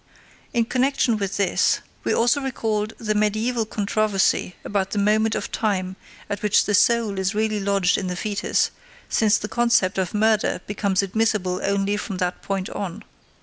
[0.51, 5.95] In connection with this, we also recalled the mediæval controversy about the moment of time
[6.27, 8.71] at which the soul is really lodged in the foetus,
[9.09, 13.03] since the concept of murder becomes admissible only from that point on.